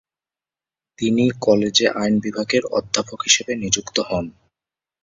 তিনি 0.99 1.25
কলেজে 1.41 1.87
আইন 1.95 2.13
বিভাগের 2.19 2.63
অধ্যাপক 2.77 3.19
হিসেবে 3.21 3.53
নিযুক্ত 3.55 3.97
হন। 4.09 4.25